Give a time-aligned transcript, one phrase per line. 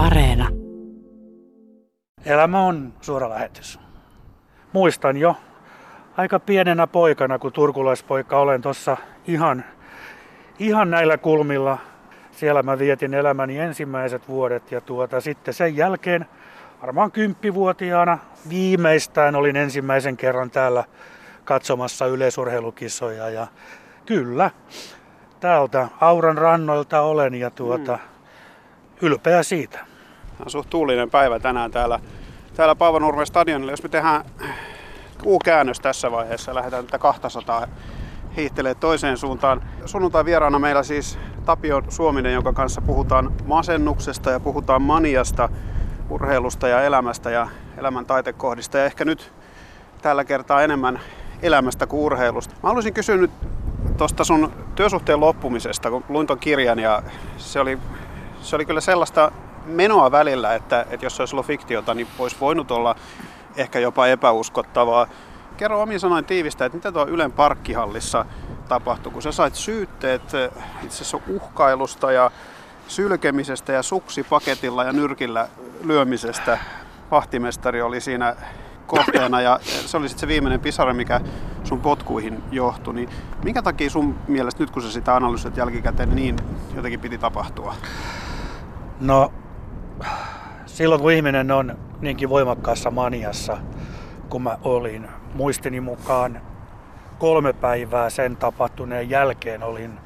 [0.00, 0.48] Areena.
[2.24, 3.80] Elämä on suora lähetys.
[4.72, 5.36] Muistan jo
[6.16, 9.64] aika pienenä poikana, kun turkulaispoika olen tuossa ihan,
[10.58, 11.78] ihan näillä kulmilla.
[12.30, 16.26] Siellä mä vietin elämäni ensimmäiset vuodet ja tuota, sitten sen jälkeen
[16.82, 20.84] varmaan kymppivuotiaana viimeistään olin ensimmäisen kerran täällä
[21.44, 23.46] katsomassa yleisurheilukisoja ja
[24.06, 24.50] kyllä,
[25.40, 29.06] täältä Auran rannoilta olen ja tuota, mm.
[29.06, 29.89] ylpeä siitä.
[30.44, 32.00] On suht tuulinen päivä tänään täällä,
[32.56, 33.72] täällä Paavanurmen stadionilla.
[33.72, 34.24] Jos me tehdään
[35.24, 37.66] U-käännös tässä vaiheessa, lähdetään tätä 200
[38.36, 39.62] hiihtelee toiseen suuntaan.
[39.86, 45.48] Sunnuntai vieraana meillä siis Tapio Suominen, jonka kanssa puhutaan masennuksesta ja puhutaan maniasta,
[46.10, 47.48] urheilusta ja elämästä ja
[47.78, 48.78] elämän taitekohdista.
[48.78, 49.32] Ja ehkä nyt
[50.02, 51.00] tällä kertaa enemmän
[51.42, 52.54] elämästä kuin urheilusta.
[52.62, 53.30] Mä haluaisin kysyä nyt
[53.96, 57.02] tuosta sun työsuhteen loppumisesta, kun luin ton kirjan ja
[57.36, 57.78] se oli,
[58.40, 59.32] se oli kyllä sellaista
[59.70, 62.96] menoa välillä, että, että jos se olisi ollut fiktiota, niin olisi voinut olla
[63.56, 65.06] ehkä jopa epäuskottavaa.
[65.56, 68.24] Kerro omin sanoin tiivistä, että mitä tuo Ylen parkkihallissa
[68.68, 70.22] tapahtui, kun sä sait syytteet
[70.82, 72.30] itse asiassa uhkailusta ja
[72.88, 75.48] sylkemisestä ja suksipaketilla ja nyrkillä
[75.84, 76.58] lyömisestä.
[77.10, 78.36] Vahtimestari oli siinä
[78.86, 81.20] kohteena ja se oli sitten se viimeinen pisara, mikä
[81.64, 82.94] sun potkuihin johtui.
[82.94, 83.08] Niin
[83.44, 86.36] minkä takia sun mielestä nyt kun sä sitä analysoit jälkikäteen, niin
[86.74, 87.74] jotenkin piti tapahtua?
[89.00, 89.32] No,
[90.66, 93.58] silloin kun ihminen on niinkin voimakkaassa maniassa,
[94.28, 96.40] kun mä olin, muistini mukaan
[97.18, 99.98] kolme päivää sen tapahtuneen jälkeen olin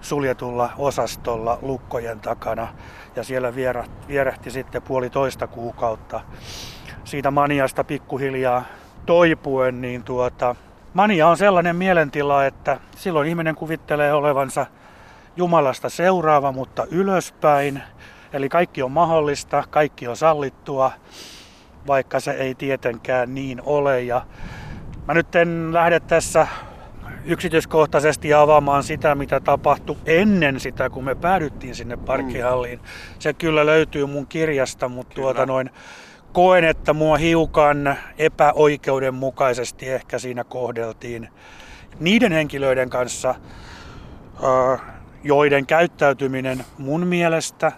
[0.00, 2.68] suljetulla osastolla lukkojen takana
[3.16, 3.52] ja siellä
[4.08, 6.20] vierähti sitten puolitoista kuukautta
[7.04, 8.64] siitä maniasta pikkuhiljaa
[9.06, 10.56] toipuen, niin tuota,
[10.94, 14.66] mania on sellainen mielentila, että silloin ihminen kuvittelee olevansa
[15.36, 17.82] Jumalasta seuraava, mutta ylöspäin.
[18.34, 20.92] Eli kaikki on mahdollista, kaikki on sallittua,
[21.86, 24.02] vaikka se ei tietenkään niin ole.
[24.02, 24.26] Ja
[25.08, 26.46] mä nyt en lähde tässä
[27.24, 32.80] yksityiskohtaisesti avaamaan sitä, mitä tapahtui ennen sitä, kun me päädyttiin sinne parkkihalliin.
[33.18, 35.70] Se kyllä löytyy mun kirjasta, mutta tuota noin,
[36.32, 41.28] koen, että mua hiukan epäoikeudenmukaisesti ehkä siinä kohdeltiin
[42.00, 43.34] niiden henkilöiden kanssa,
[45.24, 47.72] joiden käyttäytyminen mun mielestä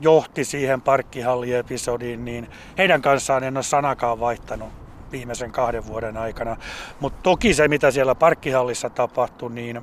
[0.00, 4.68] johti siihen parkkihalliepisodiin, niin heidän kanssaan en ole sanakaan vaihtanut
[5.12, 6.56] viimeisen kahden vuoden aikana.
[7.00, 9.80] Mutta toki se, mitä siellä parkkihallissa tapahtui, niin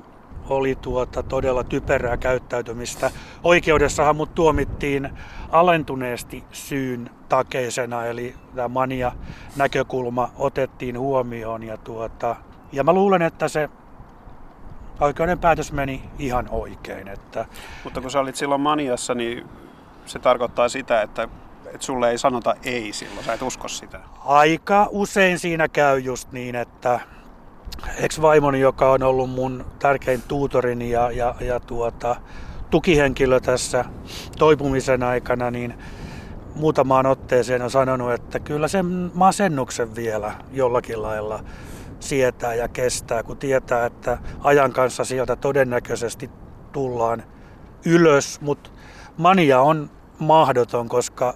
[0.48, 3.10] oli tuota todella typerää käyttäytymistä.
[3.44, 5.10] Oikeudessahan mut tuomittiin
[5.50, 9.12] alentuneesti syyn takeisena, eli tämä mania
[9.56, 11.62] näkökulma otettiin huomioon.
[11.62, 12.36] Ja, tuota,
[12.72, 13.68] ja mä luulen, että se
[15.00, 17.08] oikeuden päätös meni ihan oikein.
[17.08, 17.44] Että,
[17.84, 19.46] Mutta kun sä olit silloin maniassa, niin
[20.06, 21.22] se tarkoittaa sitä, että,
[21.66, 24.00] että sulle ei sanota ei silloin, sä et usko sitä.
[24.24, 27.00] Aika usein siinä käy just niin, että
[27.96, 32.16] ex-vaimoni, joka on ollut mun tärkein tuutorini ja, ja, ja tuota,
[32.70, 33.84] tukihenkilö tässä
[34.38, 35.74] toipumisen aikana, niin
[36.54, 41.44] muutamaan otteeseen on sanonut, että kyllä sen masennuksen vielä jollakin lailla
[42.00, 46.30] sietää ja kestää, kun tietää, että ajan kanssa sieltä todennäköisesti
[46.72, 47.22] tullaan
[47.86, 48.70] ylös, mutta
[49.16, 51.34] mania on mahdoton, koska,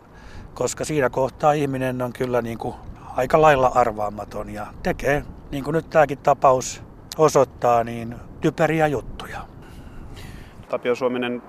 [0.54, 2.74] koska siinä kohtaa ihminen on kyllä niin kuin
[3.16, 6.82] aika lailla arvaamaton ja tekee, niin kuin nyt tämäkin tapaus
[7.18, 9.40] osoittaa, niin typeriä juttuja.
[10.68, 11.42] Tapio Suominen,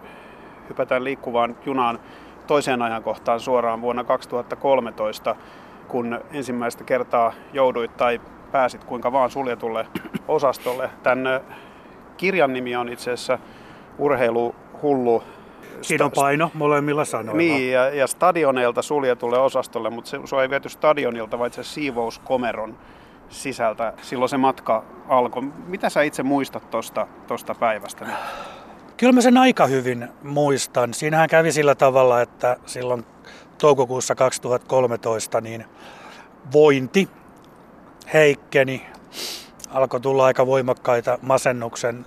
[0.69, 1.99] hypätään liikkuvaan junaan
[2.47, 5.35] toiseen ajankohtaan suoraan vuonna 2013,
[5.87, 8.21] kun ensimmäistä kertaa jouduit tai
[8.51, 9.87] pääsit kuinka vaan suljetulle
[10.27, 10.89] osastolle.
[11.03, 11.41] Tämän
[12.17, 13.39] kirjan nimi on itse asiassa
[13.97, 15.23] Urheiluhullu
[15.81, 17.37] Siinä on paino molemmilla sanoilla.
[17.37, 22.77] Niin, ja, ja stadioneilta suljetulle osastolle, mutta se, se ei viety stadionilta, vaan itse siivouskomeron
[23.29, 23.93] sisältä.
[24.01, 25.43] Silloin se matka alkoi.
[25.67, 28.05] Mitä sä itse muistat tuosta tosta päivästä?
[28.05, 28.15] Nyt?
[28.97, 30.93] Kyllä mä sen aika hyvin muistan.
[30.93, 33.05] Siinähän kävi sillä tavalla, että silloin
[33.57, 35.65] toukokuussa 2013 niin
[36.53, 37.09] vointi
[38.13, 38.85] heikkeni.
[39.69, 42.05] Alkoi tulla aika voimakkaita masennuksen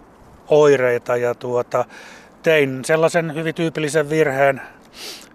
[0.49, 1.85] oireita ja tuota,
[2.43, 4.63] tein sellaisen hyvin tyypillisen virheen.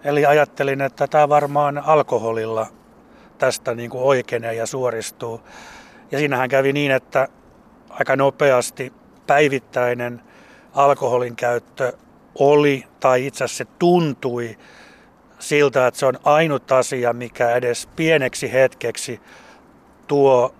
[0.04, 2.68] Eli ajattelin, että tämä varmaan alkoholilla
[3.38, 5.42] tästä niin kuin oikeenee ja suoristuu.
[6.12, 7.28] Ja siinähän kävi niin, että
[7.90, 8.94] aika nopeasti
[9.28, 10.22] päivittäinen
[10.74, 11.94] alkoholin käyttö
[12.40, 14.58] oli, tai itse asiassa tuntui
[15.40, 19.22] siltä, että se on ainut asia, mikä edes pieneksi hetkeksi
[20.08, 20.56] tuo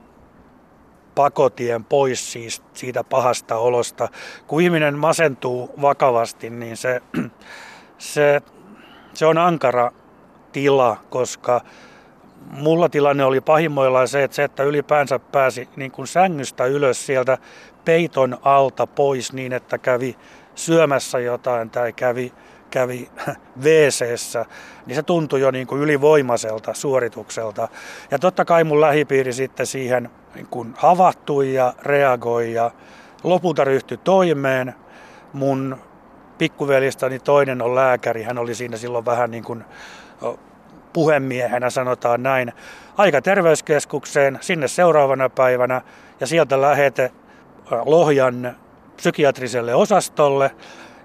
[1.16, 4.08] pakotien pois siis siitä pahasta olosta.
[4.48, 7.02] Kun ihminen masentuu vakavasti, niin se,
[7.98, 8.42] se,
[9.14, 9.92] se on ankara
[10.52, 11.62] tila, koska
[12.52, 17.38] mulla tilanne oli pahimmoillaan se, että se, että ylipäänsä pääsi niin kuin sängystä ylös sieltä
[17.86, 20.16] peiton alta pois niin, että kävi
[20.56, 22.34] syömässä jotain tai kävi,
[22.76, 23.10] kävi
[23.64, 24.06] wc
[24.86, 27.68] niin se tuntui jo niin kuin ylivoimaiselta suoritukselta.
[28.12, 32.72] Ja totta kai mun lähipiiri sitten siihen niin kuin havahtui ja reagoi ja
[33.24, 34.76] lopulta ryhtyi toimeen.
[35.34, 35.78] Mun
[36.38, 39.64] pikkuvelistäni toinen on lääkäri, hän oli siinä silloin vähän niin kuin
[40.94, 42.54] puhemiehenä, sanotaan näin,
[42.98, 45.82] aika terveyskeskukseen sinne seuraavana päivänä
[46.20, 47.12] ja sieltä lähete
[47.86, 48.56] Lohjan
[48.96, 50.52] psykiatriselle osastolle.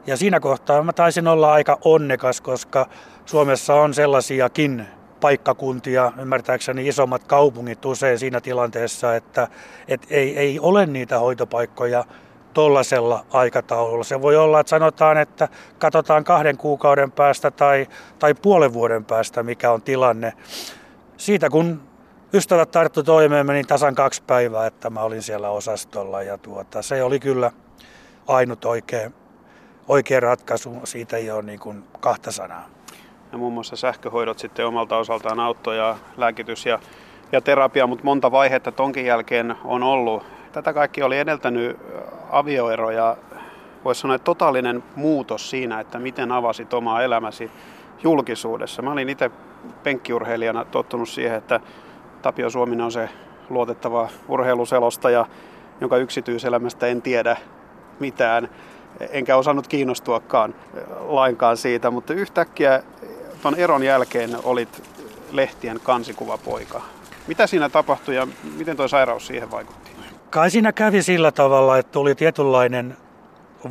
[0.06, 2.87] Ja siinä kohtaa mä taisin olla aika onnekas, koska
[3.26, 4.87] Suomessa on sellaisiakin
[5.20, 9.49] paikkakuntia, ymmärtääkseni isommat kaupungit usein siinä tilanteessa, että,
[9.88, 12.05] että ei, ei ole niitä hoitopaikkoja
[12.55, 14.05] tuollaisella aikataululla.
[14.05, 15.49] Se voi olla, että sanotaan, että
[15.79, 17.87] katsotaan kahden kuukauden päästä tai,
[18.19, 20.32] tai puolen vuoden päästä, mikä on tilanne.
[21.17, 21.82] Siitä kun
[22.35, 27.03] ystävät tarttu toimeen, meni tasan kaksi päivää, että mä olin siellä osastolla ja tuota, se
[27.03, 27.50] oli kyllä
[28.26, 29.11] ainut oikea,
[29.91, 30.81] oikea ratkaisu.
[30.85, 32.69] Siitä ei ole niin kuin kahta sanaa.
[33.33, 36.79] Ja muun muassa sähköhoidot sitten omalta osaltaan auttoi ja lääkitys ja,
[37.33, 40.23] ja terapia, mutta monta vaihetta tonkin jälkeen on ollut.
[40.53, 41.79] Tätä kaikki oli edeltänyt
[42.31, 43.17] avioero ja
[43.85, 47.51] voisi sanoa, että totaalinen muutos siinä, että miten avasit omaa elämäsi
[48.03, 48.83] julkisuudessa.
[48.83, 49.31] Mä olin itse
[49.83, 51.61] penkkiurheilijana tottunut siihen, että
[52.23, 53.09] Tapio Suominen on se
[53.49, 55.27] luotettava urheiluselostaja,
[55.81, 57.37] jonka yksityiselämästä en tiedä
[58.01, 58.49] mitään,
[59.11, 60.55] enkä osannut kiinnostuakaan
[61.01, 62.83] lainkaan siitä, mutta yhtäkkiä
[63.43, 64.83] tuon eron jälkeen olit
[65.33, 66.83] lehtien kansikuvapoika.
[67.27, 68.27] Mitä siinä tapahtui ja
[68.57, 69.91] miten tuo sairaus siihen vaikutti?
[70.31, 72.97] Kai siinä kävi sillä tavalla, että tuli tietynlainen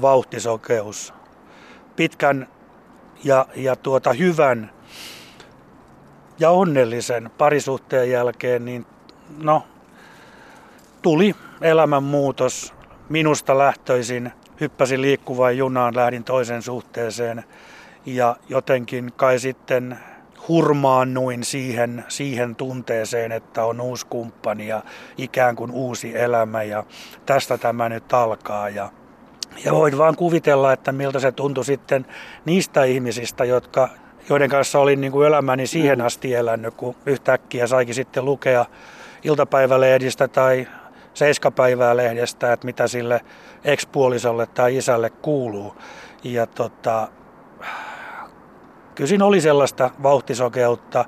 [0.02, 1.14] vauhtisokeus.
[1.96, 2.48] Pitkän
[3.24, 4.72] ja, ja tuota hyvän
[6.40, 8.86] ja onnellisen parisuhteen jälkeen, niin
[9.38, 9.64] no,
[11.02, 12.74] tuli elämänmuutos.
[13.10, 17.44] Minusta lähtöisin, hyppäsin liikkuvaan junaan, lähdin toisen suhteeseen
[18.06, 20.00] ja jotenkin kai sitten
[20.48, 24.84] hurmaannuin siihen, siihen tunteeseen, että on uusi kumppani ja
[25.18, 26.84] ikään kuin uusi elämä ja
[27.26, 28.70] tästä tämä nyt alkaa.
[28.70, 28.90] Ja,
[29.66, 32.06] ja voin vaan kuvitella, että miltä se tuntui sitten
[32.46, 33.90] niistä ihmisistä, jotka,
[34.30, 38.66] joiden kanssa olin niin kuin elämäni siihen asti elänyt, kun yhtäkkiä saikin sitten lukea
[39.24, 40.68] iltapäivälehdistä tai
[41.20, 43.22] seiskapäivää lehdestä, että mitä sille
[43.64, 45.76] ekspuolisolle tai isälle kuuluu.
[46.24, 47.08] Ja tota,
[48.96, 51.06] kyllä siinä oli sellaista vauhtisokeutta.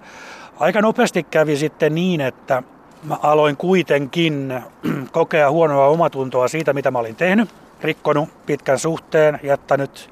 [0.60, 2.64] Aika nopeasti kävi sitten niin, että
[3.04, 4.54] mä aloin kuitenkin
[5.12, 7.50] kokea huonoa omatuntoa siitä, mitä mä olin tehnyt.
[7.82, 10.10] Rikkonut pitkän suhteen, jättänyt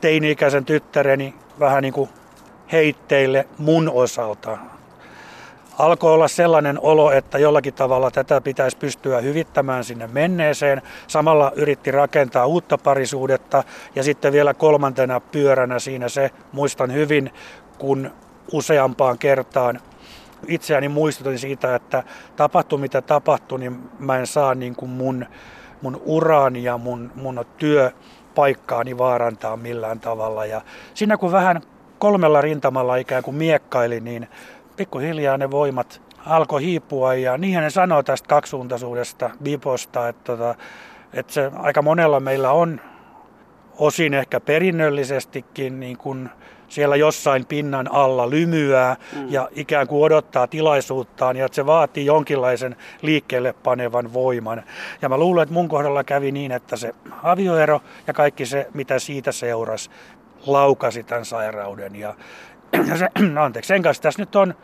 [0.00, 2.10] teini-ikäisen tyttäreni vähän niin kuin
[2.72, 4.58] heitteille mun osalta
[5.78, 10.82] alkoi olla sellainen olo, että jollakin tavalla tätä pitäisi pystyä hyvittämään sinne menneeseen.
[11.06, 13.64] Samalla yritti rakentaa uutta parisuudetta
[13.94, 17.32] ja sitten vielä kolmantena pyöränä siinä se, muistan hyvin,
[17.78, 18.10] kun
[18.52, 19.80] useampaan kertaan
[20.48, 22.02] itseäni muistutin siitä, että
[22.36, 25.26] tapahtui mitä tapahtui, niin mä en saa niin kuin mun,
[25.82, 30.46] mun uraani ja mun, mun työpaikkaani vaarantaa millään tavalla.
[30.46, 30.60] Ja
[30.94, 31.60] siinä kun vähän
[31.98, 34.28] kolmella rintamalla ikään kuin miekkaili, niin
[34.76, 40.54] pikkuhiljaa ne voimat alkoi hiipua ja niinhän ne sanoo tästä kaksisuuntaisuudesta, biposta, että, tota,
[41.12, 42.80] että se aika monella meillä on
[43.78, 46.30] osin ehkä perinnöllisestikin niin kuin
[46.68, 49.32] siellä jossain pinnan alla lymyää mm.
[49.32, 54.62] ja ikään kuin odottaa tilaisuuttaan ja että se vaatii jonkinlaisen liikkeelle panevan voiman.
[55.02, 58.98] Ja mä luulen, että mun kohdalla kävi niin, että se avioero ja kaikki se, mitä
[58.98, 59.90] siitä seurasi,
[60.46, 61.96] laukasi tämän sairauden.
[61.96, 62.14] Ja,
[62.98, 63.08] se,
[63.40, 64.54] anteeksi, sen kanssa tässä nyt on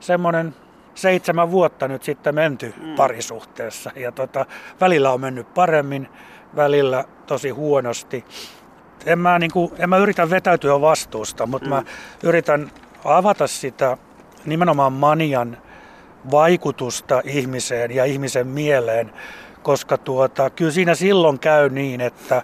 [0.00, 0.54] semmoinen
[0.94, 2.94] seitsemän vuotta nyt sitten menty mm.
[2.94, 3.90] parisuhteessa.
[3.96, 4.46] Ja tota,
[4.80, 6.08] välillä on mennyt paremmin,
[6.56, 8.24] välillä tosi huonosti.
[9.06, 11.74] En mä, niin kuin, en mä yritä vetäytyä vastuusta, mutta mm.
[11.74, 11.82] mä
[12.22, 12.70] yritän
[13.04, 13.96] avata sitä
[14.44, 15.58] nimenomaan manian
[16.30, 19.12] vaikutusta ihmiseen ja ihmisen mieleen,
[19.62, 22.42] koska tuota, kyllä siinä silloin käy niin, että,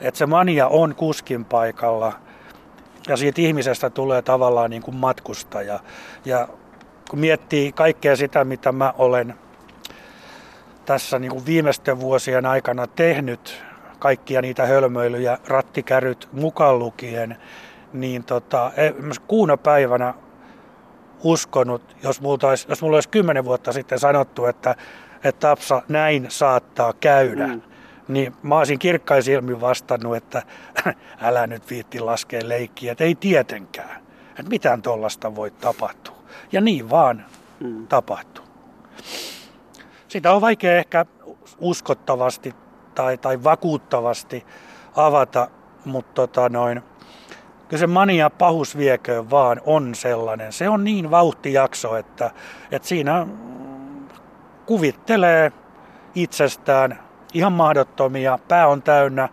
[0.00, 2.12] että se mania on kuskin paikalla–
[3.10, 5.80] ja siitä ihmisestä tulee tavallaan niin kuin matkustaja.
[6.24, 6.48] Ja
[7.10, 9.34] kun miettii kaikkea sitä, mitä mä olen
[10.84, 13.62] tässä niin kuin viimeisten vuosien aikana tehnyt,
[13.98, 17.36] kaikkia niitä hölmöilyjä, rattikäryt mukaan lukien,
[17.92, 18.72] niin tota,
[19.26, 20.14] kuuna päivänä
[21.24, 24.74] uskonut, jos mulla, olisi, jos mulla olisi kymmenen vuotta sitten sanottu, että,
[25.24, 27.69] että Tapsa, näin saattaa käydä, mm
[28.10, 30.42] niin mä olisin kirkkaisilmin vastannut, että
[31.22, 34.02] älä nyt viitti laskea leikkiä, että ei tietenkään.
[34.30, 36.16] että mitään tuollaista voi tapahtua.
[36.52, 37.24] Ja niin vaan
[37.60, 37.86] mm.
[37.86, 38.44] tapahtuu.
[40.08, 41.06] Sitä on vaikea ehkä
[41.58, 42.54] uskottavasti
[42.94, 44.46] tai, tai vakuuttavasti
[44.96, 45.48] avata,
[45.84, 46.82] mutta tota noin,
[47.68, 50.52] kyllä se mania pahus vieköön vaan on sellainen.
[50.52, 52.30] Se on niin vauhtijakso, että,
[52.70, 53.26] että siinä
[54.66, 55.52] kuvittelee
[56.14, 59.28] itsestään ihan mahdottomia, pää on täynnä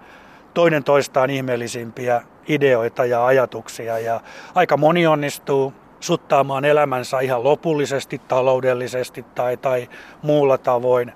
[0.53, 4.21] toinen toistaan ihmeellisimpiä ideoita ja ajatuksia ja
[4.55, 9.89] aika moni onnistuu suttaamaan elämänsä ihan lopullisesti taloudellisesti tai, tai
[10.21, 11.13] muulla tavoin.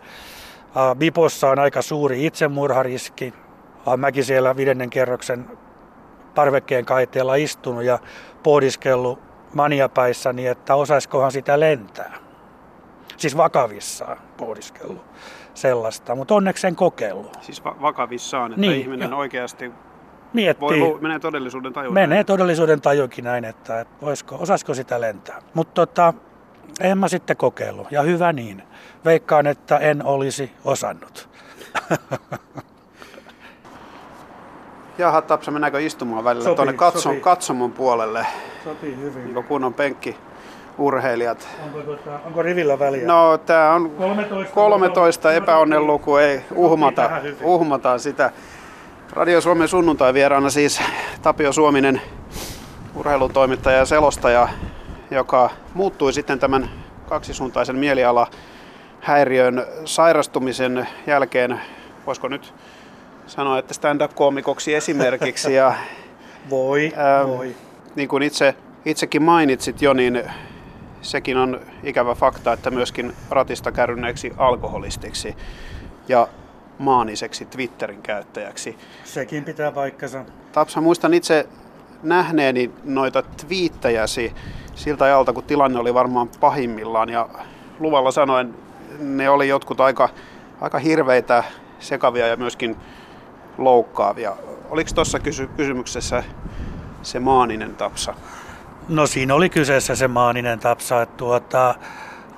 [0.98, 3.34] Bipossa on aika suuri itsemurhariski.
[3.98, 5.46] Mäkin siellä viidennen kerroksen
[6.36, 8.00] parvekkeen kaiteella istunut ja
[8.44, 9.20] pohdiskellut
[9.54, 12.21] maniapäissäni, että osaiskohan sitä lentää.
[13.22, 15.06] Siis vakavissaan pohdiskellut
[15.54, 17.38] sellaista, mutta onneksi sen kokeillut.
[17.42, 19.18] Siis va- vakavissaan, että niin, ihminen jo.
[19.18, 19.72] oikeasti
[20.34, 20.80] miettii.
[20.80, 21.92] Voi, menee todellisuuden taju.
[21.92, 25.42] Menee todellisuuden tajukin näin, että, että voisiko, osaisiko sitä lentää.
[25.54, 26.14] Mutta tota,
[26.80, 28.64] en mä sitten kokeillut ja hyvä niin.
[29.06, 31.30] Veikkaan, että en olisi osannut.
[34.98, 38.26] Jaha, Tapsa, mennäänkö istumaan välillä tuonne katsom, katsomon puolelle?
[38.64, 39.34] Sopii hyvin.
[39.34, 40.18] Niin kunnon penkki
[40.82, 41.48] urheilijat.
[41.66, 43.08] Onko, tuota, onko rivillä väliä?
[43.08, 47.10] No tää on 13, 13 epäonnen luku, ei uhmata,
[47.44, 48.32] uhmata sitä.
[49.12, 50.82] Radio Suomen sunnuntai vieraana siis
[51.22, 52.02] Tapio Suominen,
[52.96, 54.50] urheilutoimittaja ja selostaja,
[55.12, 56.70] joka muuttui sitten tämän
[57.10, 58.28] kaksisuuntaisen mieliala
[59.02, 61.62] häiriön sairastumisen jälkeen,
[62.06, 62.54] voisiko nyt
[63.28, 65.54] sanoa, että stand-up-koomikoksi esimerkiksi.
[65.54, 65.74] Ja,
[66.50, 67.56] voi, ähm, voi.
[67.96, 70.24] Niin kuin itse, itsekin mainitsit jo, niin
[71.02, 75.36] sekin on ikävä fakta, että myöskin ratista kärryneeksi alkoholistiksi
[76.08, 76.28] ja
[76.80, 78.78] maaniseksi Twitterin käyttäjäksi.
[79.04, 80.26] Sekin pitää paikkansa.
[80.52, 81.48] Tapsa, muistan itse
[82.04, 84.34] nähneeni noita twiittäjäsi
[84.76, 87.30] siltä ajalta, kun tilanne oli varmaan pahimmillaan ja
[87.80, 88.56] luvalla sanoen
[89.00, 90.10] ne oli jotkut aika,
[90.62, 91.44] aika hirveitä,
[91.80, 92.76] sekavia ja myöskin
[93.58, 94.36] loukkaavia.
[94.70, 96.24] Oliko tuossa kysy- kysymyksessä
[97.02, 98.14] se maaninen tapsa?
[98.90, 101.02] No siinä oli kyseessä se maaninen tapsa.
[101.02, 101.76] Että tuota,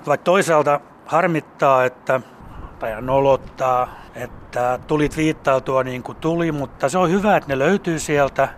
[0.08, 2.22] vaikka toisaalta harmittaa, että
[2.80, 8.00] tai nolottaa, että tulit viittautua niin kuin tuli, mutta se on hyvä, että ne löytyy
[8.00, 8.50] sieltä,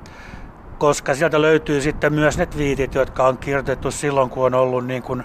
[0.77, 5.03] koska sieltä löytyy sitten myös ne twiitit, jotka on kirjoitettu silloin, kun on ollut niin
[5.03, 5.23] kuin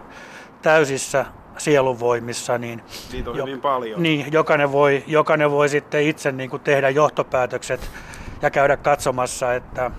[0.62, 1.26] täysissä
[1.59, 2.59] sielunvoimissa.
[2.59, 4.02] Niin Siitä on jo, hyvin paljon.
[4.02, 7.90] Niin, jokainen voi, jokainen voi sitten itse niin kuin tehdä johtopäätökset
[8.43, 9.90] ja käydä katsomassa, että,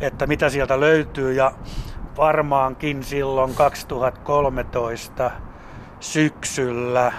[0.00, 1.32] että mitä sieltä löytyy.
[1.32, 1.52] Ja
[2.16, 5.30] varmaankin silloin 2013
[6.00, 7.12] syksyllä,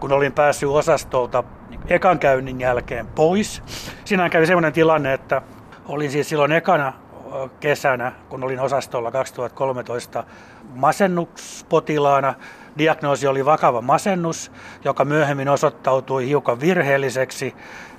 [0.00, 1.44] kun olin päässyt osastolta
[1.88, 3.62] ekan käynnin jälkeen pois.
[4.04, 5.42] Siinä kävi sellainen tilanne, että
[5.88, 6.92] olin siis silloin ekana
[7.60, 10.24] kesänä, kun olin osastolla 2013
[10.74, 12.34] masennuspotilaana.
[12.78, 14.52] Diagnoosi oli vakava masennus,
[14.84, 17.54] joka myöhemmin osoittautui hiukan virheelliseksi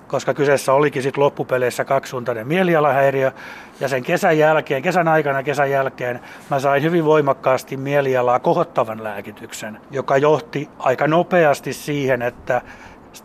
[0.07, 3.31] koska kyseessä olikin sitten loppupeleissä kaksisuuntainen mielialahäiriö.
[3.79, 6.19] Ja sen kesän jälkeen, kesän aikana kesän jälkeen,
[6.50, 12.62] mä sain hyvin voimakkaasti mielialaa kohottavan lääkityksen, joka johti aika nopeasti siihen, että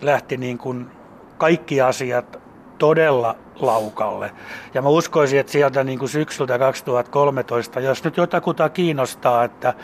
[0.00, 0.86] lähti niin kuin
[1.38, 2.49] kaikki asiat
[2.80, 4.30] todella laukalle.
[4.74, 9.74] Ja mä uskoisin, että sieltä niin kuin syksyltä 2013, jos nyt jotakuta kiinnostaa, että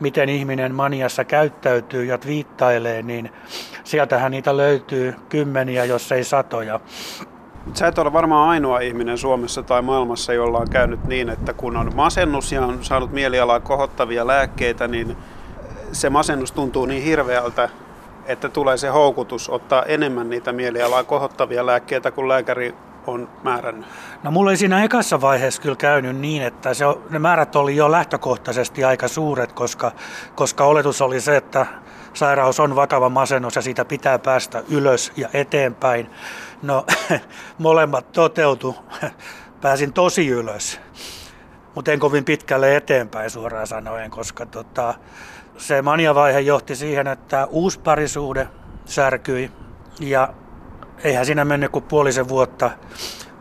[0.00, 3.32] miten ihminen maniassa käyttäytyy ja viittailee, niin
[3.84, 6.80] sieltähän niitä löytyy kymmeniä, jos ei satoja.
[7.74, 11.76] Sä et ole varmaan ainoa ihminen Suomessa tai maailmassa, jolla on käynyt niin, että kun
[11.76, 15.16] on masennus ja on saanut mielialaa kohottavia lääkkeitä, niin
[15.92, 17.68] se masennus tuntuu niin hirveältä,
[18.32, 22.74] että tulee se houkutus ottaa enemmän niitä mielialaa kohottavia lääkkeitä kuin lääkäri
[23.06, 23.88] on määrännyt?
[24.22, 27.90] No mulla ei siinä ekassa vaiheessa kyllä käynyt niin, että se, ne määrät oli jo
[27.90, 29.92] lähtökohtaisesti aika suuret, koska,
[30.34, 31.66] koska oletus oli se, että
[32.14, 36.10] sairaus on vakava masennus ja siitä pitää päästä ylös ja eteenpäin.
[36.62, 36.86] No
[37.58, 38.76] molemmat toteutu.
[39.60, 40.80] Pääsin tosi ylös,
[41.74, 44.94] mutta en kovin pitkälle eteenpäin suoraan sanoen, koska tota,
[45.60, 48.48] se maniavaihe johti siihen, että uusi parisuhde
[48.84, 49.50] särkyi
[50.00, 50.34] ja
[51.04, 52.70] eihän siinä mennyt kuin puolisen vuotta,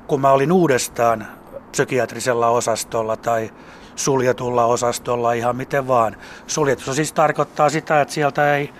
[0.08, 1.28] kun mä olin uudestaan
[1.72, 3.50] psykiatrisella osastolla tai
[3.96, 6.16] suljetulla osastolla ihan miten vaan.
[6.48, 8.74] Suljetus siis tarkoittaa sitä, että sieltä ei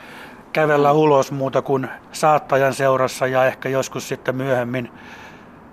[0.54, 4.92] kävellä ulos muuta kuin saattajan seurassa ja ehkä joskus sitten myöhemmin,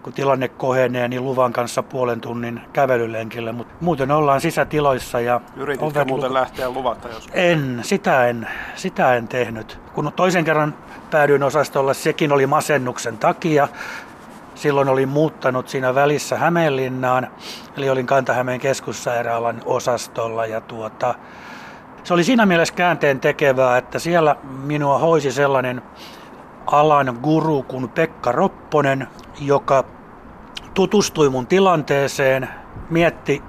[0.06, 3.52] kun tilanne kohenee, niin luvan kanssa puolen tunnin kävelylenkille.
[3.52, 5.20] Mutta muuten ollaan sisätiloissa.
[5.20, 7.30] Ja Yrititkö muuten lähteä luvatta joskus?
[7.34, 9.78] En, sitä en, sitä en tehnyt.
[9.94, 10.74] Kun toisen kerran
[11.10, 13.68] päädyin osastolla, sekin oli masennuksen takia.
[14.54, 17.28] silloin olin muuttanut siinä välissä Hämeenlinnaan,
[17.76, 21.14] eli olin Kanta-Hämeen keskussairaalan osastolla ja tuota,
[22.04, 25.82] se oli siinä mielessä käänteen tekevää, että siellä minua hoisi sellainen
[26.66, 29.08] alan guru kuin Pekka Ropponen,
[29.40, 29.95] joka
[30.76, 32.48] tutustui mun tilanteeseen,
[32.90, 33.42] mietti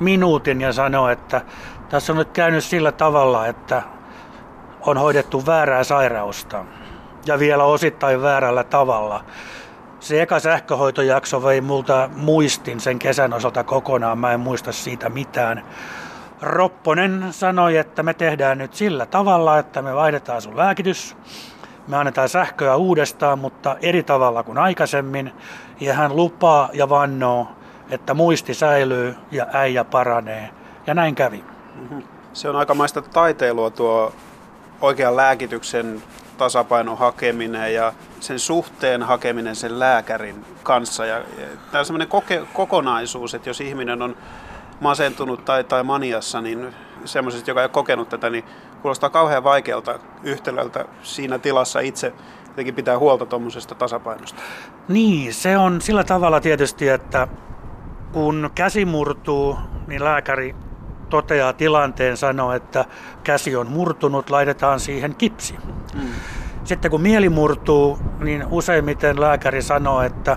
[0.00, 1.40] minuutin ja sanoi, että
[1.88, 3.82] tässä on nyt käynyt sillä tavalla, että
[4.80, 6.64] on hoidettu väärää sairausta
[7.26, 9.24] ja vielä osittain väärällä tavalla.
[10.00, 15.64] Se eka sähköhoitojakso vei multa muistin sen kesän osalta kokonaan, mä en muista siitä mitään.
[16.42, 21.16] Ropponen sanoi, että me tehdään nyt sillä tavalla, että me vaihdetaan sun lääkitys.
[21.88, 25.32] Me annetaan sähköä uudestaan, mutta eri tavalla kuin aikaisemmin.
[25.80, 27.48] Ja hän lupaa ja vannoo,
[27.90, 30.50] että muisti säilyy ja äijä paranee.
[30.86, 31.44] Ja näin kävi.
[31.74, 32.02] Mm-hmm.
[32.32, 32.74] Se on aika
[33.12, 34.12] taiteilua tuo
[34.80, 36.02] oikean lääkityksen
[36.38, 41.06] tasapainon hakeminen ja sen suhteen hakeminen sen lääkärin kanssa.
[41.06, 41.22] Ja,
[41.70, 44.16] tämä on sellainen koke, kokonaisuus, että jos ihminen on
[44.80, 48.44] masentunut tai, tai maniassa, niin semmoisesta, joka ei ole kokenut tätä, niin
[48.82, 52.12] kuulostaa kauhean vaikealta yhtälöltä siinä tilassa itse
[52.58, 54.42] jotenkin pitää huolta tuommoisesta tasapainosta.
[54.88, 57.28] Niin, se on sillä tavalla tietysti, että
[58.12, 60.56] kun käsi murtuu, niin lääkäri
[61.10, 62.84] toteaa tilanteen, sanoo, että
[63.24, 65.56] käsi on murtunut, laitetaan siihen kipsi.
[65.94, 66.08] Mm.
[66.64, 70.36] Sitten kun mieli murtuu, niin useimmiten lääkäri sanoo, että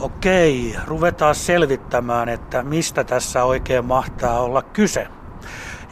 [0.00, 5.08] okei, ruvetaan selvittämään, että mistä tässä oikein mahtaa olla kyse.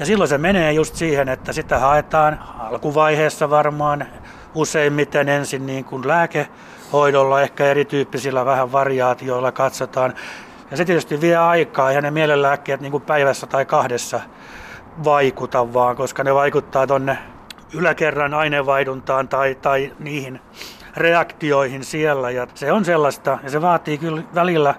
[0.00, 4.06] Ja silloin se menee just siihen, että sitä haetaan alkuvaiheessa varmaan
[4.54, 10.14] useimmiten ensin niin kuin lääkehoidolla, ehkä erityyppisillä vähän variaatioilla katsotaan.
[10.70, 14.20] Ja se tietysti vie aikaa, ja ne mielenlääkkeet niin kuin päivässä tai kahdessa
[15.04, 17.18] vaikuta vaan, koska ne vaikuttaa tonne
[17.74, 20.40] yläkerran aineenvaihduntaan tai, tai niihin
[20.96, 22.30] reaktioihin siellä.
[22.30, 24.74] Ja se on sellaista, ja se vaatii kyllä välillä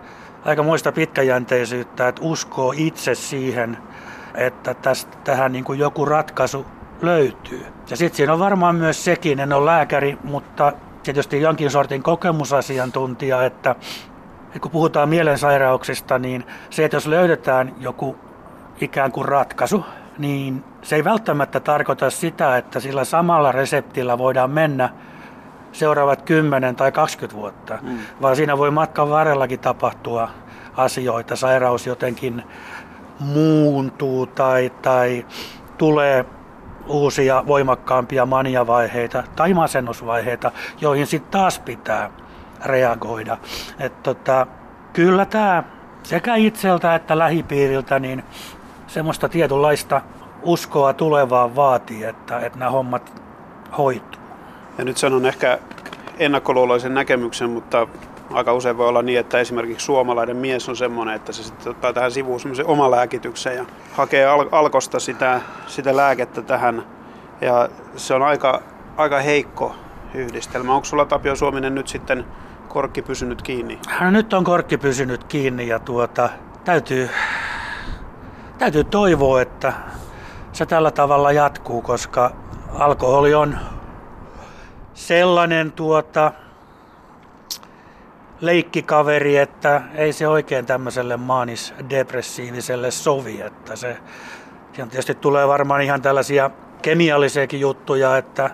[0.46, 3.78] aika muista pitkäjänteisyyttä, että uskoo itse siihen,
[4.36, 6.66] että tästä, tähän niin kuin joku ratkaisu
[7.02, 7.66] löytyy.
[7.90, 13.44] Ja sitten siinä on varmaan myös sekin, en ole lääkäri, mutta tietysti jonkin sortin kokemusasiantuntija,
[13.44, 13.76] että
[14.62, 18.16] kun puhutaan mielensairauksista, niin se, että jos löydetään joku
[18.82, 19.86] ikään kuin ratkaisu,
[20.18, 24.90] niin se ei välttämättä tarkoita sitä, että sillä samalla reseptillä voidaan mennä
[25.72, 28.00] seuraavat 10 tai 20 vuotta, mm.
[28.22, 30.30] vaan siinä voi matkan varrellakin tapahtua
[30.78, 31.36] asioita.
[31.36, 32.44] Sairaus jotenkin
[33.22, 35.26] muuntuu tai, tai
[35.78, 36.26] tulee
[36.88, 42.12] uusia voimakkaampia maniavaiheita tai masennusvaiheita, joihin sitten taas pitää
[42.66, 43.38] reagoida.
[43.80, 44.48] Et tota,
[44.94, 45.64] kyllä tämä
[46.04, 48.24] sekä itseltä että lähipiiriltä niin
[48.88, 50.02] semmoista tietynlaista
[50.44, 53.22] uskoa tulevaan vaatii, että, että nämä hommat
[53.78, 54.22] hoituu.
[54.78, 55.60] Ja nyt sanon ehkä
[56.20, 57.88] ennakkoluuloisen näkemyksen, mutta
[58.34, 61.94] aika usein voi olla niin, että esimerkiksi suomalainen mies on semmoinen, että se sitten ottaa
[61.94, 66.84] tähän sivuun semmoisen oma lääkityksen ja hakee al- alkosta sitä, sitä lääkettä tähän.
[67.42, 68.62] Ja se on aika,
[68.98, 69.76] aika heikko
[70.14, 70.74] yhdistelmä.
[70.74, 72.26] Onko sulla Tapio Suominen nyt sitten
[72.68, 73.80] korkki pysynyt kiinni?
[74.02, 76.30] No, nyt on korkki pysynyt kiinni ja tuota,
[76.66, 77.10] täytyy,
[78.58, 79.74] täytyy toivoa, että
[80.54, 82.32] se tällä tavalla jatkuu, koska
[82.74, 83.58] alkoholi on
[84.94, 86.32] sellainen tuota,
[88.42, 93.42] leikkikaveri, että ei se oikein tämmöiselle maanis-depressiiviselle sovi.
[93.42, 93.98] Että se,
[94.74, 96.50] siihen tietysti tulee varmaan ihan tällaisia
[96.82, 98.50] kemiallisiakin juttuja, että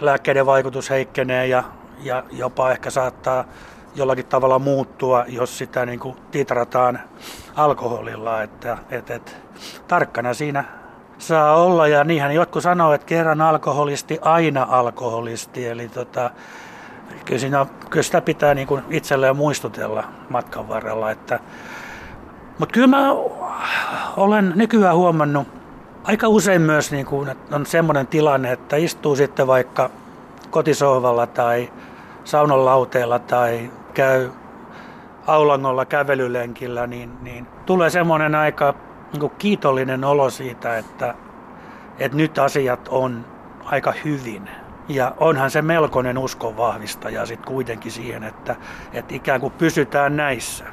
[0.00, 1.64] lääkkeiden vaikutus heikkenee ja,
[2.02, 3.44] ja jopa ehkä saattaa
[3.94, 7.00] jollakin tavalla muuttua, jos sitä niin kuin titrataan
[7.56, 8.42] alkoholilla.
[8.42, 9.36] Että, et, et,
[9.88, 10.64] tarkkana siinä
[11.18, 15.66] saa olla ja niinhän jotkut sanoo, että kerran alkoholisti, aina alkoholisti.
[15.66, 16.30] Eli tota,
[17.24, 21.10] kyllä, siinä, kyllä sitä pitää niin kuin itselleen muistutella matkan varrella.
[21.10, 21.40] Että,
[22.58, 23.12] mutta kyllä mä
[24.16, 25.48] olen nykyään huomannut
[26.04, 29.90] aika usein myös, niin kuin, että on semmoinen tilanne, että istuu sitten vaikka
[30.50, 31.72] kotisohvalla tai
[32.24, 34.30] saunan lauteella tai käy
[35.26, 38.74] aulangolla kävelylenkillä, niin, niin tulee semmoinen aika
[39.12, 41.14] niin kiitollinen olo siitä, että,
[41.98, 43.24] että nyt asiat on
[43.64, 44.61] aika hyvin.
[44.88, 48.56] Ja onhan se melkoinen uskon vahvistaja sitten kuitenkin siihen, että,
[48.92, 50.64] että ikään kuin pysytään näissä.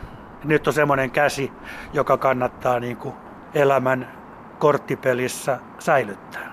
[0.44, 1.52] Nyt on semmoinen käsi,
[1.94, 3.16] joka kannattaa niin kuin
[3.54, 4.12] elämän
[4.60, 6.50] korttipelissä säilyttää.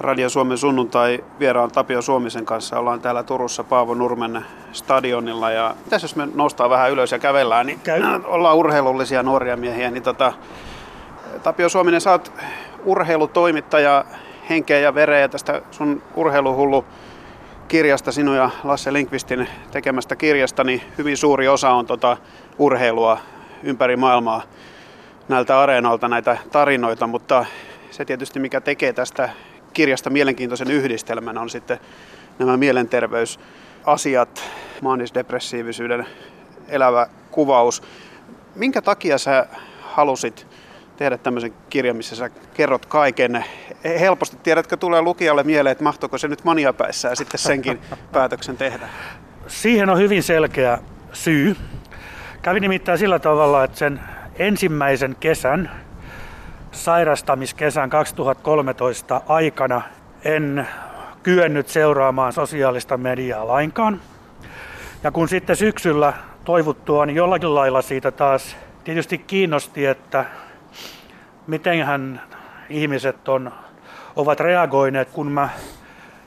[0.00, 2.78] Radio Suomen sunnuntai vieraan Tapio Suomisen kanssa.
[2.78, 5.50] Ollaan täällä Turussa Paavo Nurmen stadionilla.
[5.50, 8.02] Ja tässä jos me noustaan vähän ylös ja kävellään, niin Käy.
[8.24, 9.90] ollaan urheilullisia nuoria miehiä.
[9.90, 10.32] Niin tota,
[11.42, 12.32] Tapio Suominen, sä oot
[12.84, 14.04] urheilutoimittaja
[14.48, 16.84] henkeä ja vereä tästä sun urheiluhullu
[17.68, 22.16] kirjasta, sinun ja Lasse Linkvistin tekemästä kirjasta, niin hyvin suuri osa on tota
[22.58, 23.18] urheilua
[23.62, 24.42] ympäri maailmaa
[25.28, 27.44] näiltä areenalta näitä tarinoita, mutta
[27.90, 29.28] se tietysti mikä tekee tästä
[29.72, 31.80] kirjasta mielenkiintoisen yhdistelmän on sitten
[32.38, 34.42] nämä mielenterveysasiat,
[34.80, 36.06] maanisdepressiivisyyden
[36.68, 37.82] elävä kuvaus.
[38.54, 39.46] Minkä takia sä
[39.80, 40.46] halusit
[41.02, 43.44] tehdä tämmöisen kirjan, missä sä kerrot kaiken.
[44.00, 47.80] Helposti tiedätkö, tulee lukijalle mieleen, että mahtoiko se nyt maniapäissä ja sitten senkin
[48.12, 48.88] päätöksen tehdä?
[49.46, 50.78] Siihen on hyvin selkeä
[51.12, 51.56] syy.
[52.42, 54.00] Kävi nimittäin sillä tavalla, että sen
[54.38, 55.70] ensimmäisen kesän,
[56.72, 59.82] sairastamiskesän 2013 aikana
[60.24, 60.68] en
[61.22, 64.00] kyennyt seuraamaan sosiaalista mediaa lainkaan.
[65.02, 66.12] Ja kun sitten syksyllä
[66.44, 70.24] toivuttua, niin jollakin lailla siitä taas tietysti kiinnosti, että
[71.46, 72.22] mitenhän
[72.68, 73.52] ihmiset on,
[74.16, 75.48] ovat reagoineet, kun mä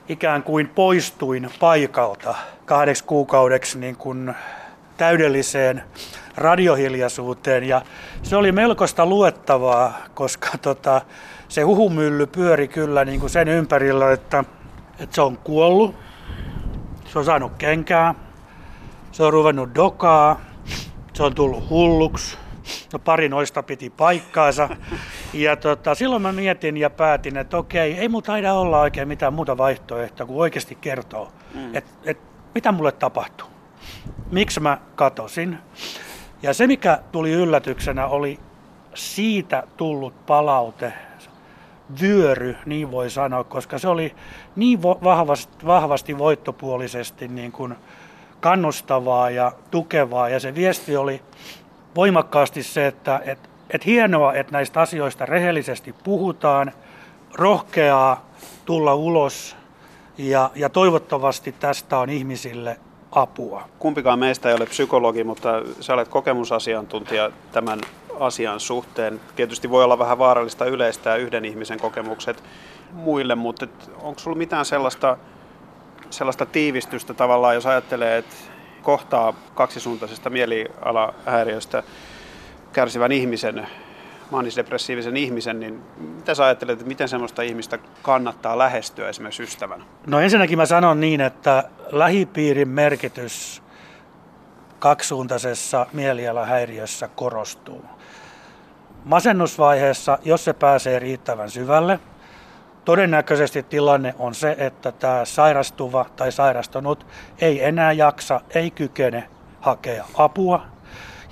[0.10, 4.36] ikään kuin poistuin paikalta kahdeksi kuukaudeksi niin kuin
[4.98, 5.84] täydelliseen
[6.38, 7.64] radiohiljaisuuteen.
[7.64, 7.82] Ja
[8.24, 11.02] se oli melkoista luettavaa, koska tota,
[11.48, 14.44] se huhumylly pyöri kyllä niin kuin sen ympärillä, että,
[15.00, 15.96] että se on kuollut,
[17.06, 18.16] se on saanut kenkää,
[19.12, 20.42] se on ruvennut dokaa,
[21.14, 22.38] se on tullut hulluksi,
[22.94, 24.70] No pari noista piti paikkaansa.
[25.34, 29.34] Ja tota, silloin mä mietin ja päätin, että okei, ei muuta taida olla oikein mitään
[29.34, 31.76] muuta vaihtoehtoa kuin oikeasti kertoo, mm.
[31.76, 32.18] että et,
[32.56, 33.48] mitä mulle tapahtuu.
[34.32, 35.58] Miksi mä katosin.
[36.42, 38.40] Ja se, mikä tuli yllätyksenä, oli
[38.94, 40.94] siitä tullut palaute,
[42.02, 44.16] vyöry, niin voi sanoa, koska se oli
[44.56, 47.76] niin vahvasti, vahvasti voittopuolisesti niin kuin
[48.40, 50.30] kannustavaa ja tukevaa.
[50.30, 51.22] Ja se viesti oli
[51.96, 56.72] voimakkaasti se, että et, et hienoa, että näistä asioista rehellisesti puhutaan,
[57.34, 58.30] rohkeaa
[58.66, 59.56] tulla ulos
[60.18, 62.78] ja, ja toivottavasti tästä on ihmisille
[63.12, 63.70] apua.
[63.80, 67.80] Kumpikaan meistä ei ole psykologi, mutta sä olet kokemusasiantuntija tämän
[68.20, 69.22] asian suhteen.
[69.36, 72.44] Tietysti voi olla vähän vaarallista yleistää yhden ihmisen kokemukset
[72.92, 73.68] muille, mutta
[74.02, 75.18] onko sulla mitään sellaista,
[76.10, 78.36] sellaista tiivistystä tavallaan, jos ajattelee, että
[78.86, 81.84] kohtaa kaksisuuntaisesta mielialahäiriöstä
[82.74, 83.68] kärsivän ihmisen,
[84.32, 89.86] maanisdepressiivisen ihmisen, niin mitä sä ajattelet, että miten semmoista ihmistä kannattaa lähestyä esimerkiksi ystävänä?
[90.08, 93.64] No ensinnäkin mä sanon niin, että lähipiirin merkitys
[94.80, 97.86] kaksisuuntaisessa mielialahäiriössä korostuu.
[99.06, 102.00] Masennusvaiheessa, jos se pääsee riittävän syvälle,
[102.86, 107.08] Todennäköisesti tilanne on se, että tämä sairastuva tai sairastunut
[107.42, 109.28] ei enää jaksa, ei kykene
[109.62, 110.66] hakea apua.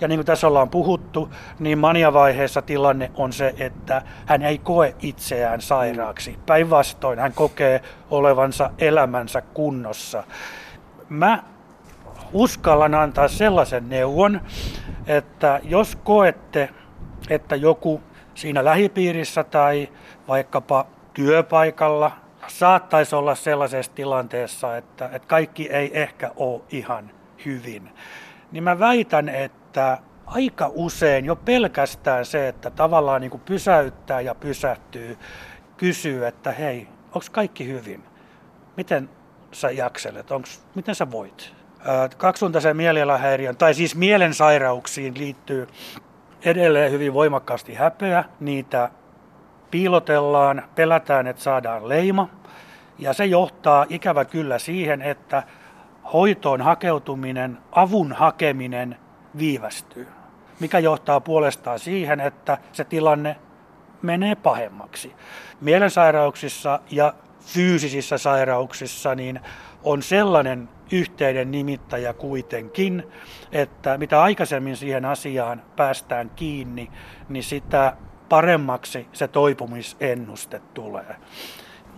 [0.02, 4.96] Ja niin kuin tässä ollaan puhuttu, niin maniavaiheessa tilanne on se, että hän ei koe
[5.00, 6.40] itseään sairaaksi.
[6.46, 10.24] Päinvastoin hän kokee olevansa elämänsä kunnossa.
[11.10, 11.44] Mä
[12.34, 14.42] uskallan antaa sellaisen neuvon,
[15.08, 16.70] että jos koette,
[17.30, 18.02] että joku
[18.36, 19.90] siinä lähipiirissä tai
[20.28, 22.12] vaikkapa työpaikalla
[22.48, 27.12] saattaisi olla sellaisessa tilanteessa, että, että kaikki ei ehkä ole ihan
[27.46, 27.90] hyvin,
[28.52, 34.36] niin mä väitän, että aika usein jo pelkästään se, että tavallaan niin kuin pysäyttää ja
[34.36, 35.18] pysähtyy,
[35.78, 38.04] kysyy, että hei, onko kaikki hyvin?
[38.78, 39.10] Miten
[39.52, 40.32] sä jakselet?
[40.32, 41.54] Onks, miten sä voit?
[42.18, 45.68] Kaksisuuntaisen mielialahäiriön, tai siis mielensairauksiin liittyy
[46.46, 48.24] edelleen hyvin voimakkaasti häpeä.
[48.40, 48.90] Niitä
[49.74, 52.30] piilotellaan, pelätään, että saadaan leima.
[53.00, 55.44] Ja se johtaa ikävä kyllä siihen, että
[56.14, 58.98] hoitoon hakeutuminen, avun hakeminen
[59.38, 60.08] viivästyy.
[60.60, 63.36] Mikä johtaa puolestaan siihen, että se tilanne
[64.02, 65.16] menee pahemmaksi.
[65.62, 69.40] Mielensairauksissa ja fyysisissä sairauksissa niin
[69.84, 73.04] on sellainen yhteinen nimittäjä kuitenkin,
[73.52, 76.92] että mitä aikaisemmin siihen asiaan päästään kiinni,
[77.30, 77.94] niin sitä
[78.34, 81.16] paremmaksi se toipumisennuste tulee.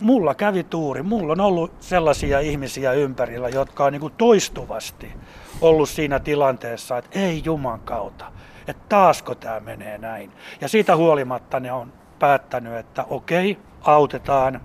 [0.00, 1.02] Mulla kävi tuuri.
[1.02, 5.12] Mulla on ollut sellaisia ihmisiä ympärillä, jotka on niin toistuvasti
[5.60, 8.32] ollut siinä tilanteessa, että ei Juman kautta,
[8.68, 10.32] että taasko tämä menee näin.
[10.60, 14.60] Ja siitä huolimatta ne on päättänyt, että okei, autetaan,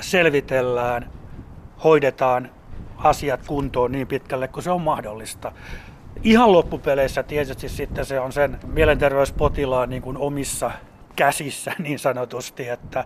[0.00, 1.10] selvitellään,
[1.84, 2.50] hoidetaan
[2.98, 5.52] asiat kuntoon niin pitkälle kuin se on mahdollista.
[6.22, 10.70] Ihan loppupeleissä tietysti sitten se on sen mielenterveyspotilaan niin kuin omissa
[11.16, 13.04] käsissä niin sanotusti, että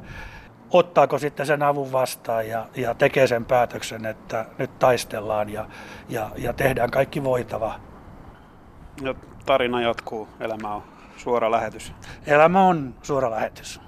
[0.71, 5.67] ottaako sitten sen avun vastaan ja, ja tekee sen päätöksen, että nyt taistellaan ja,
[6.09, 7.81] ja, ja tehdään kaikki voitava.
[9.03, 9.15] Ja
[9.47, 10.83] tarina jatkuu, elämä on
[11.17, 11.93] suora lähetys.
[12.27, 13.81] Elämä on suora lähetys.